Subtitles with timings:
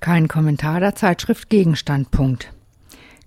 [0.00, 2.54] Kein Kommentar der Zeitschrift Gegenstandpunkt.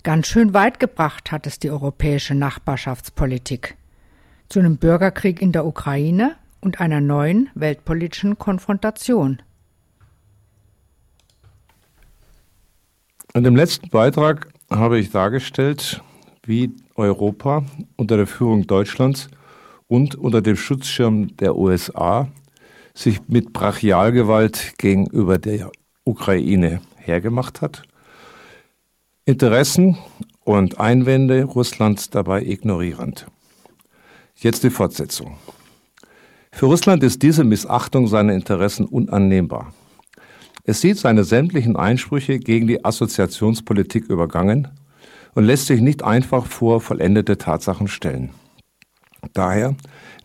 [0.02, 3.78] Ganz schön weit gebracht hat es die europäische Nachbarschaftspolitik.
[4.50, 9.40] Zu einem Bürgerkrieg in der Ukraine und einer neuen weltpolitischen Konfrontation.
[13.36, 16.02] In dem letzten Beitrag habe ich dargestellt,
[16.44, 17.64] wie Europa
[17.98, 19.30] unter der Führung Deutschlands
[19.88, 22.30] und unter dem Schutzschirm der USA
[22.96, 25.72] sich mit Brachialgewalt gegenüber der
[26.06, 27.84] Ukraine hergemacht hat,
[29.26, 29.98] Interessen
[30.44, 33.26] und Einwände Russlands dabei ignorierend.
[34.36, 35.38] Jetzt die Fortsetzung.
[36.52, 39.74] Für Russland ist diese Missachtung seiner Interessen unannehmbar.
[40.66, 44.68] Es sieht seine sämtlichen Einsprüche gegen die Assoziationspolitik übergangen
[45.36, 48.32] und lässt sich nicht einfach vor vollendete Tatsachen stellen.
[49.34, 49.76] Daher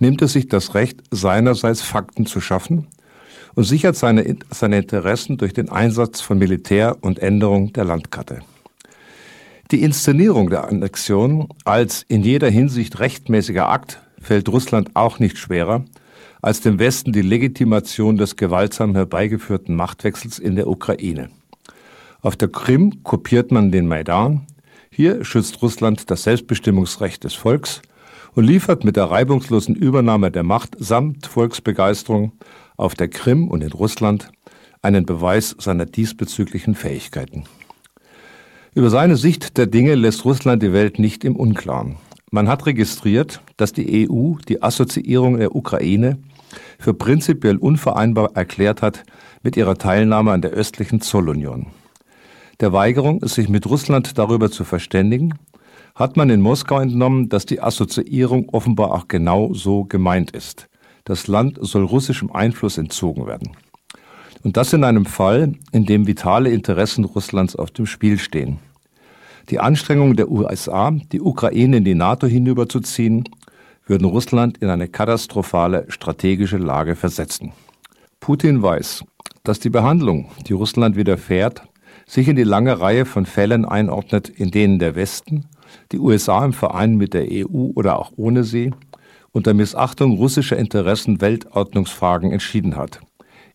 [0.01, 2.89] nimmt es sich das Recht, seinerseits Fakten zu schaffen
[3.55, 8.41] und sichert seine, seine Interessen durch den Einsatz von Militär und Änderung der Landkarte.
[9.71, 15.85] Die Inszenierung der Annexion als in jeder Hinsicht rechtmäßiger Akt fällt Russland auch nicht schwerer,
[16.41, 21.29] als dem Westen die Legitimation des gewaltsam herbeigeführten Machtwechsels in der Ukraine.
[22.23, 24.47] Auf der Krim kopiert man den Maidan,
[24.91, 27.83] hier schützt Russland das Selbstbestimmungsrecht des Volks
[28.35, 32.33] und liefert mit der reibungslosen Übernahme der Macht samt Volksbegeisterung
[32.79, 34.31] auf der Krim und in Russland
[34.81, 37.45] einen Beweis seiner diesbezüglichen Fähigkeiten.
[38.75, 41.97] Über seine Sicht der Dinge lässt Russland die Welt nicht im Unklaren.
[42.31, 46.19] Man hat registriert, dass die EU die Assoziierung der Ukraine
[46.79, 49.03] für prinzipiell unvereinbar erklärt hat
[49.43, 51.67] mit ihrer Teilnahme an der östlichen Zollunion.
[52.61, 55.35] Der Weigerung, sich mit Russland darüber zu verständigen,
[55.95, 60.69] hat man in Moskau entnommen, dass die Assoziierung offenbar auch genau so gemeint ist.
[61.09, 63.57] Das Land soll russischem Einfluss entzogen werden.
[64.45, 68.59] Und das in einem Fall, in dem vitale Interessen Russlands auf dem Spiel stehen.
[69.49, 73.25] Die Anstrengungen der USA, die Ukraine in die NATO hinüberzuziehen,
[73.87, 77.53] würden Russland in eine katastrophale strategische Lage versetzen.
[78.21, 79.03] Putin weiß,
[79.45, 81.63] dass die Behandlung, die Russland widerfährt,
[82.05, 85.47] sich in die lange Reihe von Fällen einordnet, in denen der Westen,
[85.91, 88.73] die USA im Verein mit der EU oder auch ohne sie,
[89.33, 93.01] unter Missachtung russischer Interessen Weltordnungsfragen entschieden hat.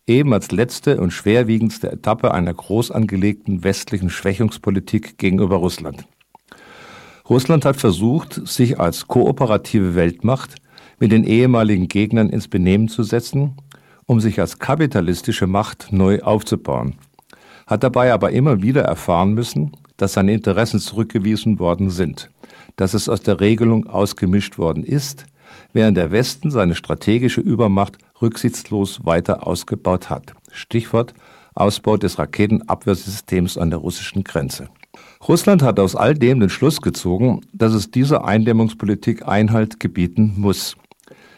[0.06, 6.06] Eben als letzte und schwerwiegendste Etappe einer groß angelegten westlichen Schwächungspolitik gegenüber Russland.
[7.30, 10.56] Russland hat versucht, sich als kooperative Weltmacht
[11.00, 13.56] mit den ehemaligen Gegnern ins Benehmen zu setzen,
[14.06, 16.96] um sich als kapitalistische Macht neu aufzubauen,
[17.66, 22.30] hat dabei aber immer wieder erfahren müssen, dass seine Interessen zurückgewiesen worden sind,
[22.76, 25.26] dass es aus der Regelung ausgemischt worden ist,
[25.74, 30.34] während der Westen seine strategische Übermacht rücksichtslos weiter ausgebaut hat.
[30.52, 31.14] Stichwort
[31.56, 34.70] Ausbau des Raketenabwehrsystems an der russischen Grenze.
[35.28, 40.76] Russland hat aus all dem den Schluss gezogen, dass es dieser Eindämmungspolitik Einhalt gebieten muss.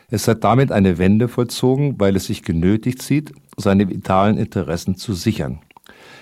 [0.10, 5.14] Es hat damit eine Wende vollzogen, weil es sich genötigt sieht, seine vitalen Interessen zu
[5.14, 5.60] sichern.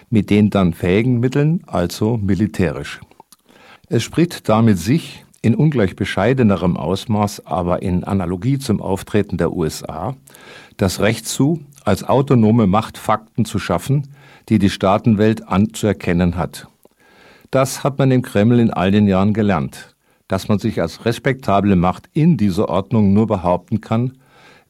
[0.10, 3.00] Mit den dann fähigen Mitteln, also militärisch.
[3.90, 10.16] Es spricht damit sich, in ungleich bescheidenerem Ausmaß, aber in Analogie zum Auftreten der USA,
[10.78, 14.08] das Recht zu, als autonome Macht Fakten zu schaffen,
[14.50, 16.68] die die Staatenwelt anzuerkennen hat.
[17.52, 19.96] Das hat man im Kreml in all den Jahren gelernt,
[20.30, 24.14] dass man sich als respektable Macht in dieser Ordnung nur behaupten kann,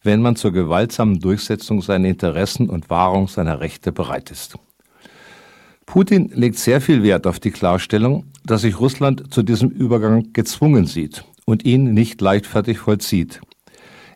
[0.02, 4.58] wenn man zur gewaltsamen Durchsetzung seiner Interessen und Wahrung seiner Rechte bereit ist.
[5.86, 10.86] Putin legt sehr viel Wert auf die Klarstellung, dass sich Russland zu diesem Übergang gezwungen
[10.86, 13.42] sieht und ihn nicht leichtfertig vollzieht.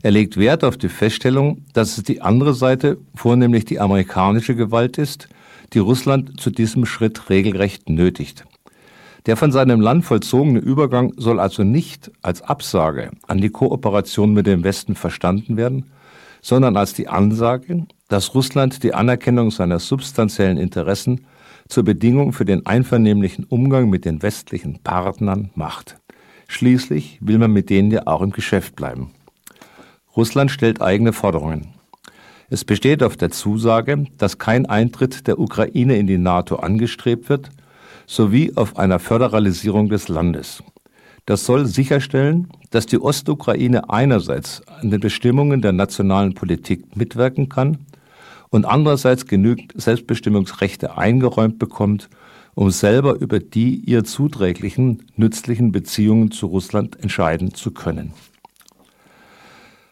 [0.04, 4.98] Er legt Wert auf die Feststellung, dass es die andere Seite, vornehmlich die amerikanische Gewalt
[4.98, 5.28] ist,
[5.74, 8.46] die Russland zu diesem Schritt regelrecht nötigt.
[9.26, 14.48] Der von seinem Land vollzogene Übergang soll also nicht als Absage an die Kooperation mit
[14.48, 15.88] dem Westen verstanden werden,
[16.42, 21.26] sondern als die Ansage, dass Russland die Anerkennung seiner substanziellen Interessen
[21.68, 25.98] zur Bedingung für den einvernehmlichen Umgang mit den westlichen Partnern macht.
[26.48, 29.12] Schließlich will man mit denen ja auch im Geschäft bleiben.
[30.16, 31.74] Russland stellt eigene Forderungen.
[32.50, 37.50] Es besteht auf der Zusage, dass kein Eintritt der Ukraine in die NATO angestrebt wird,
[38.06, 40.64] sowie auf einer Föderalisierung des Landes.
[41.26, 47.80] Das soll sicherstellen, dass die Ostukraine einerseits an den Bestimmungen der nationalen Politik mitwirken kann
[48.50, 52.10] und andererseits genügend Selbstbestimmungsrechte eingeräumt bekommt,
[52.56, 58.14] um selber über die ihr zuträglichen, nützlichen Beziehungen zu Russland entscheiden zu können.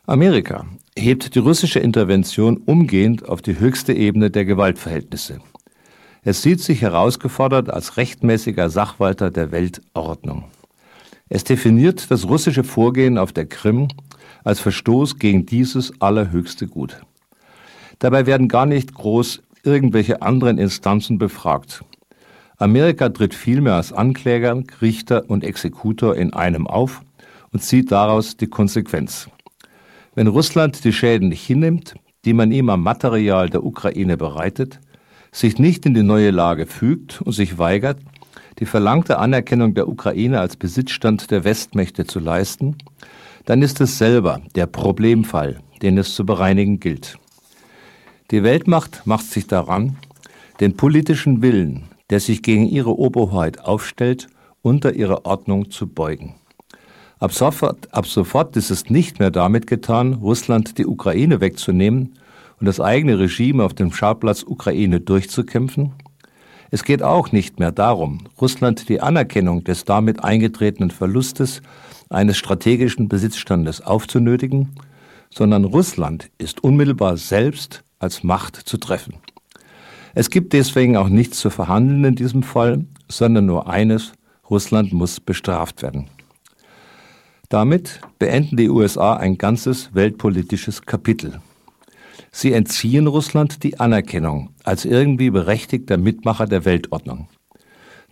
[0.08, 0.66] Amerika
[0.98, 5.40] hebt die russische Intervention umgehend auf die höchste Ebene der Gewaltverhältnisse.
[6.24, 10.46] Es sieht sich herausgefordert als rechtmäßiger Sachwalter der Weltordnung.
[11.30, 13.88] Es definiert das russische Vorgehen auf der Krim
[14.44, 16.98] als Verstoß gegen dieses allerhöchste Gut.
[18.00, 21.84] Dabei werden gar nicht groß irgendwelche anderen Instanzen befragt.
[22.58, 27.02] Amerika tritt vielmehr als Ankläger, Richter und Exekutor in einem auf
[27.52, 29.30] und zieht daraus die Konsequenz.
[30.14, 34.80] Wenn Russland die Schäden nicht hinnimmt, die man ihm am Material der Ukraine bereitet,
[35.32, 38.00] sich nicht in die neue Lage fügt und sich weigert,
[38.60, 42.78] die verlangte Anerkennung der Ukraine als Besitzstand der Westmächte zu leisten,
[43.44, 47.18] dann ist es selber der Problemfall, den es zu bereinigen gilt.
[48.32, 49.98] Die Weltmacht macht sich daran,
[50.60, 54.30] den politischen Willen, der sich gegen ihre Oberhoheit aufstellt,
[54.64, 56.34] unter ihre Ordnung zu beugen.
[57.20, 62.18] Ab sofort, ab sofort ist es nicht mehr damit getan, Russland die Ukraine wegzunehmen
[62.60, 65.94] und das eigene Regime auf dem Schauplatz Ukraine durchzukämpfen.
[66.72, 71.62] Es geht auch nicht mehr darum, Russland die Anerkennung des damit eingetretenen Verlustes
[72.10, 74.76] eines strategischen Besitzstandes aufzunötigen,
[75.30, 79.16] sondern Russland ist unmittelbar selbst als Macht zu treffen.
[80.14, 84.14] Es gibt deswegen auch nichts zu verhandeln in diesem Fall, sondern nur eines,
[84.50, 86.10] Russland muss bestraft werden.
[87.50, 91.42] Damit beenden die USA ein ganzes weltpolitisches Kapitel.
[92.32, 97.28] Sie entziehen Russland die Anerkennung als irgendwie berechtigter Mitmacher der Weltordnung.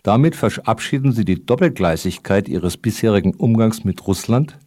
[0.02, 4.58] Damit verabschieden sie die Doppelgleisigkeit ihres bisherigen Umgangs mit Russland,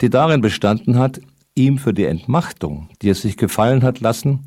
[0.00, 1.20] die darin bestanden hat,
[1.58, 4.46] ihm für die Entmachtung, die es sich gefallen hat lassen,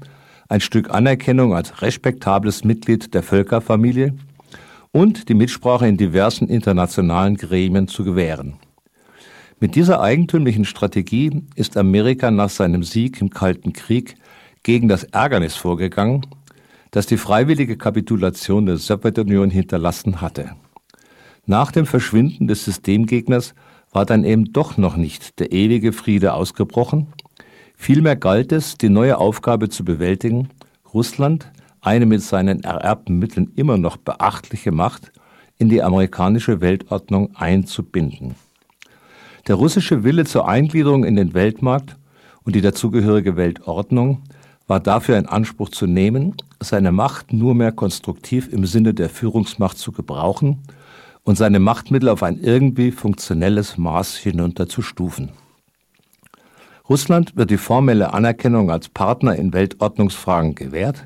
[0.49, 4.15] ein Stück Anerkennung als respektables Mitglied der Völkerfamilie
[4.91, 8.55] und die Mitsprache in diversen internationalen Gremien zu gewähren.
[9.59, 14.15] Mit dieser eigentümlichen Strategie ist Amerika nach seinem Sieg im Kalten Krieg
[14.63, 16.25] gegen das Ärgernis vorgegangen,
[16.89, 20.55] das die freiwillige Kapitulation der Sowjetunion hinterlassen hatte.
[21.45, 23.53] Nach dem Verschwinden des Systemgegners
[23.91, 27.07] war dann eben doch noch nicht der ewige Friede ausgebrochen.
[27.75, 30.49] Vielmehr galt es, die neue Aufgabe zu bewältigen,
[30.93, 31.51] Russland,
[31.81, 35.11] eine mit seinen ererbten Mitteln immer noch beachtliche Macht,
[35.57, 38.35] in die amerikanische Weltordnung einzubinden.
[39.47, 41.97] Der russische Wille zur Eingliederung in den Weltmarkt
[42.43, 44.21] und die dazugehörige Weltordnung
[44.67, 49.77] war dafür in Anspruch zu nehmen, seine Macht nur mehr konstruktiv im Sinne der Führungsmacht
[49.77, 50.59] zu gebrauchen
[51.23, 55.31] und seine Machtmittel auf ein irgendwie funktionelles Maß hinunterzustufen.
[56.89, 61.05] Russland wird die formelle Anerkennung als Partner in Weltordnungsfragen gewährt,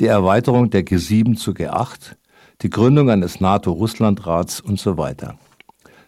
[0.00, 2.16] die Erweiterung der G7 zu G8,
[2.62, 5.38] die Gründung eines NATO-Russland-Rats und so weiter.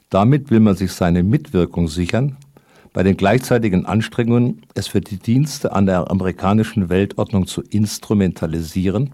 [0.09, 2.37] Damit will man sich seine Mitwirkung sichern
[2.93, 9.13] bei den gleichzeitigen Anstrengungen, es für die Dienste an der amerikanischen Weltordnung zu instrumentalisieren,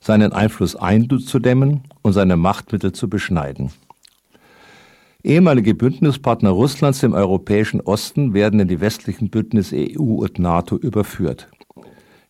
[0.00, 3.70] seinen Einfluss einzudämmen und seine Machtmittel zu beschneiden.
[5.24, 11.48] Ehemalige Bündnispartner Russlands im europäischen Osten werden in die westlichen Bündnisse EU und NATO überführt.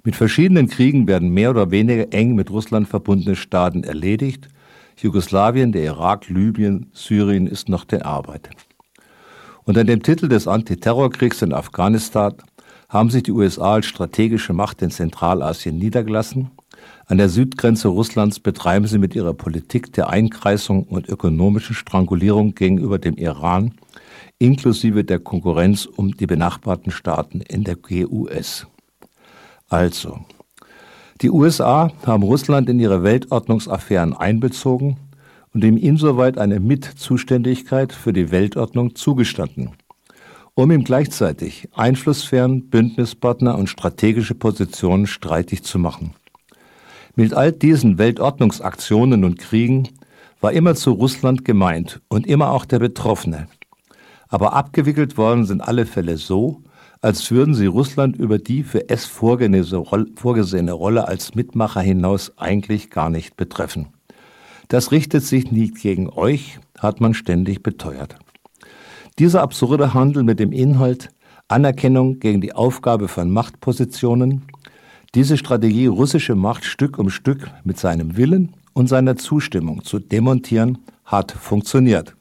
[0.04, 4.48] Mit verschiedenen Kriegen werden mehr oder weniger eng mit Russland verbundene Staaten erledigt.
[4.96, 8.48] Jugoslawien, der Irak, Libyen, Syrien ist noch der Arbeit.
[9.64, 12.34] Unter dem Titel des Antiterrorkriegs in Afghanistan
[12.88, 16.50] haben sich die USA als strategische Macht in Zentralasien niedergelassen.
[17.06, 22.98] An der Südgrenze Russlands betreiben sie mit ihrer Politik der Einkreisung und ökonomischen Strangulierung gegenüber
[22.98, 23.74] dem Iran,
[24.38, 28.66] inklusive der Konkurrenz um die benachbarten Staaten in der GUS.
[29.68, 30.20] Also,
[31.20, 34.98] die USA haben Russland in ihre Weltordnungsaffären einbezogen
[35.52, 39.70] und ihm insoweit eine Mitzuständigkeit für die Weltordnung zugestanden,
[40.54, 46.14] um ihm gleichzeitig Einflusssphären, Bündnispartner und strategische Positionen streitig zu machen.
[47.18, 49.88] Mit all diesen Weltordnungsaktionen und Kriegen
[50.40, 53.48] war immer zu Russland gemeint und immer auch der Betroffene.
[54.28, 56.62] Aber abgewickelt worden sind alle Fälle so,
[57.00, 63.10] als würden sie Russland über die für es vorgesehene Rolle als Mitmacher hinaus eigentlich gar
[63.10, 63.88] nicht betreffen.
[64.68, 68.14] Das richtet sich nicht gegen euch, hat man ständig beteuert.
[69.18, 71.08] Dieser absurde Handel mit dem Inhalt
[71.48, 74.42] Anerkennung gegen die Aufgabe von Machtpositionen,
[75.14, 80.78] diese Strategie, russische Macht Stück um Stück mit seinem Willen und seiner Zustimmung zu demontieren,
[81.04, 82.14] hat funktioniert.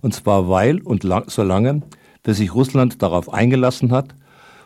[0.00, 1.82] Und zwar weil und lang, solange,
[2.22, 4.14] bis sich Russland darauf eingelassen hat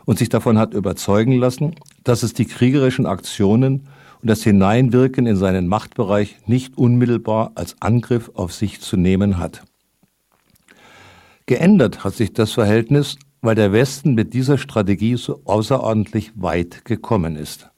[0.05, 3.87] und sich davon hat überzeugen lassen, dass es die kriegerischen Aktionen
[4.21, 9.63] und das Hineinwirken in seinen Machtbereich nicht unmittelbar als Angriff auf sich zu nehmen hat.
[11.45, 17.35] Geändert hat sich das Verhältnis, weil der Westen mit dieser Strategie so außerordentlich weit gekommen
[17.35, 17.69] ist.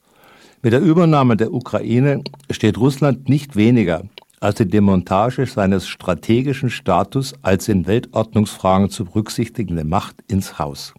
[0.64, 4.04] Mit der Übernahme der Ukraine steht Russland nicht weniger
[4.42, 10.94] als die Demontage seines strategischen Status als in Weltordnungsfragen zu berücksichtigende Macht ins Haus.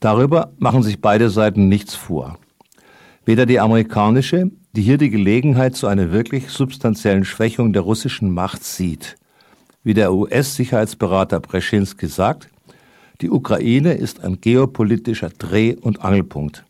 [0.00, 2.38] Darüber machen sich beide Seiten nichts vor.
[3.24, 8.64] Weder die amerikanische, die hier die Gelegenheit zu einer wirklich substanziellen Schwächung der russischen Macht
[8.64, 9.16] sieht,
[9.84, 12.48] wie der US-Sicherheitsberater Breschinski sagt,
[13.20, 16.64] die Ukraine ist ein geopolitischer Dreh- und Angelpunkt.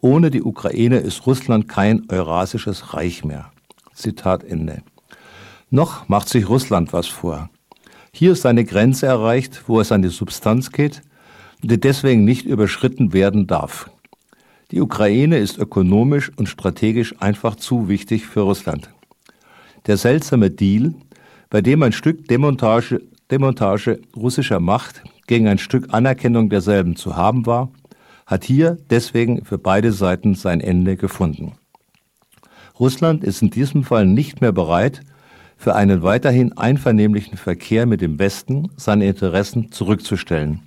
[0.00, 3.52] Ohne die Ukraine ist Russland kein eurasisches Reich mehr.
[3.94, 4.82] Zitat Ende.
[5.70, 7.50] Noch macht sich Russland was vor.
[8.12, 11.02] Hier ist eine Grenze erreicht, wo es an die Substanz geht,
[11.62, 13.90] die deswegen nicht überschritten werden darf.
[14.70, 18.90] Die Ukraine ist ökonomisch und strategisch einfach zu wichtig für Russland.
[19.86, 20.94] Der seltsame Deal,
[21.50, 27.46] bei dem ein Stück Demontage, Demontage russischer Macht gegen ein Stück Anerkennung derselben zu haben
[27.46, 27.70] war,
[28.26, 31.52] hat hier deswegen für beide Seiten sein Ende gefunden.
[32.78, 35.00] Russland ist in diesem Fall nicht mehr bereit,
[35.56, 40.62] für einen weiterhin einvernehmlichen Verkehr mit dem Westen seine Interessen zurückzustellen.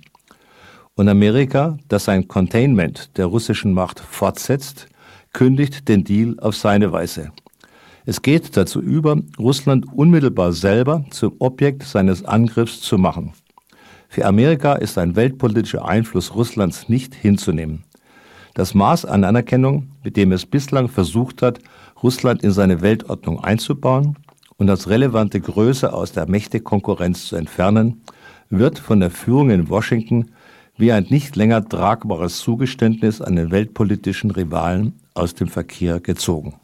[0.94, 4.88] Und Amerika, das sein Containment der russischen Macht fortsetzt,
[5.34, 7.32] kündigt den Deal auf seine Weise.
[8.06, 13.34] Es geht dazu über, Russland unmittelbar selber zum Objekt seines Angriffs zu machen.
[14.08, 17.84] Für Amerika ist ein weltpolitischer Einfluss Russlands nicht hinzunehmen.
[18.54, 21.58] Das Maß an Anerkennung, mit dem es bislang versucht hat,
[22.02, 24.16] Russland in seine Weltordnung einzubauen
[24.56, 28.02] und als relevante Größe aus der Mächtekonkurrenz zu entfernen,
[28.48, 30.30] wird von der Führung in Washington
[30.78, 36.54] wie ein nicht länger tragbares Zugeständnis an den weltpolitischen Rivalen aus dem Verkehr gezogen.